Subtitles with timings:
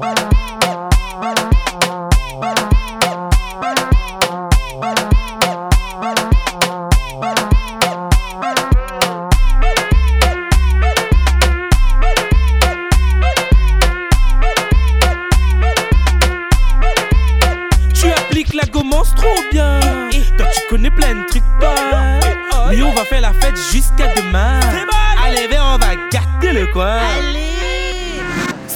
[0.00, 0.06] Tu
[18.10, 19.80] appliques la gommance trop bien.
[20.38, 21.42] Toi, tu connais plein de trucs.
[22.70, 24.60] Mais on va faire la fête jusqu'à demain.
[25.22, 27.00] Allez, on va gâter le coin.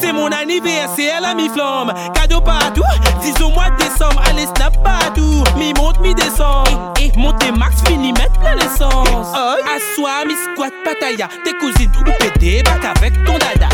[0.04, 1.94] C'est mon anniversaire, la mi-flamme.
[2.12, 2.82] Cadeau partout,
[3.22, 4.20] 10 au mois de décembre.
[4.28, 5.44] Allez, snap partout.
[5.56, 6.68] Mi monte, mi descend.
[7.16, 9.08] Montez max, fini, mettre plein l'essence.
[9.08, 11.26] Assois, mi squat, pataya.
[11.42, 13.68] Tes cousines ou pété, bac avec ton dada.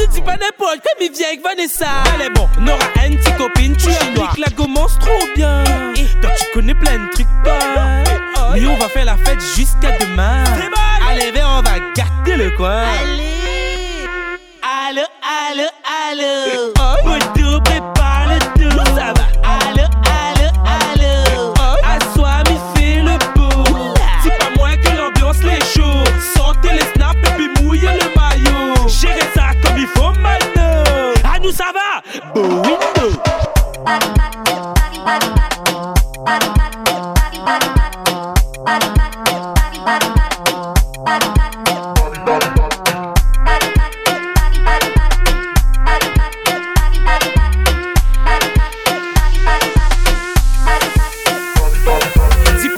[0.00, 1.86] Ne dis pas n'importe comme il vient avec Vanessa.
[2.14, 5.64] Allez, bon, Nora, une petite copine, tu appliques la gommance trop bien.
[6.22, 8.54] Toi, tu connais plein de trucs pas.
[8.54, 10.44] Mais on va faire la fête jusqu'à demain.
[11.10, 12.84] Allez, on va gâter le coin.
[14.94, 15.06] Allô,
[15.50, 16.72] allô, allô.
[17.04, 18.78] Moto, prépare le tout.
[18.94, 19.26] Ça va.
[19.42, 21.52] Allô, allô, allô.
[21.82, 23.64] Assois, mi fait le beau.
[24.22, 26.04] C'est pas moi que l'ambiance les chaud.
[26.36, 28.86] Sortez les snaps et puis mouillez le maillot.
[28.86, 30.84] Gérez ça comme il faut maintenant.
[31.34, 32.00] À nous, ça va.
[32.32, 33.20] Beau window.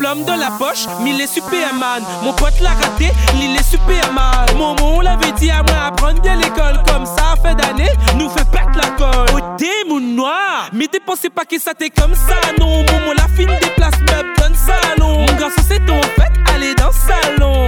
[0.06, 2.04] Diplôme de la poche, mille est Superman.
[2.22, 4.46] Mon pote l'a raté, l'île est Superman.
[4.56, 8.76] Mon l'avait dit à moi apprendre de l'école comme ça fait d'années, nous fait pète
[8.76, 9.34] la colle.
[9.34, 12.84] Au démon noir, mais dépensez pas que ça t'est comme ça, non.
[12.84, 15.26] Mon la fine déplace meuble dans le salon.
[15.26, 17.66] Mon garçon c'est ton fait, allez dans le salon.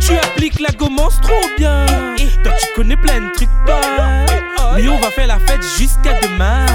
[0.00, 1.86] Tu appliques la gommance trop bien.
[2.42, 3.80] Toi tu connais plein de trucs pas.
[4.74, 6.66] Mais on va faire la fête jusqu'à demain.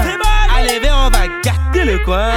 [0.56, 2.30] Allez, viens, on va gâter le coin.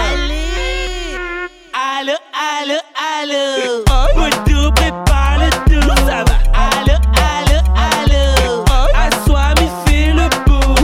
[2.06, 2.17] Allô,
[2.61, 3.84] allô, allô.
[4.16, 5.89] Moto, prépare le tout.
[6.05, 6.38] Ça va.
[6.54, 8.64] Allô, allô, allô.
[8.93, 10.76] Assois, mi fait le beau.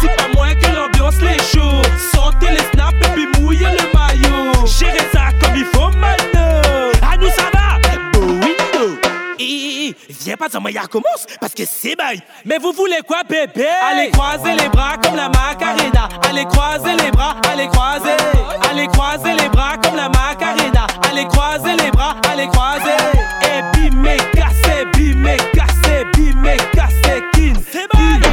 [0.00, 1.82] C'est pas moi que l'ambiance les chaud.
[2.14, 4.66] Sortez les snaps et puis mouillez le maillot.
[4.66, 6.62] Gérez ça comme il faut maintenant.
[7.02, 7.76] À nous, ça va.
[8.18, 8.98] Window.
[10.24, 12.22] Viens pas dire moi, y'a commence parce que c'est bail.
[12.46, 13.68] Mais vous voulez quoi, bébé?
[13.90, 16.08] Allez croiser les bras comme la Macarena.
[16.26, 18.16] Allez croiser les bras, allez croiser.
[18.70, 20.61] Allez croiser les bras comme la Macarena.
[21.08, 22.96] Allez croiser les bras, allez croiser.
[23.42, 27.54] Et bimé, cassé, bimé, cassé, bimé, cassé, kin.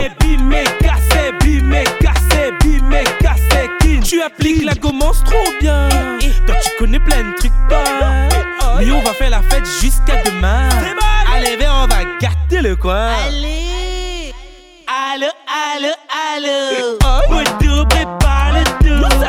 [0.02, 4.00] Et bimé, cassé, bimé, cassé, bimé, cassé, kin.
[4.02, 5.90] Tu appliques la gommance trop bien.
[6.46, 7.84] Toi, tu connais plein de trucs pas.
[8.80, 10.70] Mais on va faire la fête jusqu'à demain.
[11.36, 13.12] Allez, viens, on va gâter le coin.
[15.12, 15.94] Allô, allô,
[16.34, 16.98] allô.
[17.30, 19.04] Moto, prépare le tout.
[19.20, 19.29] Ça va.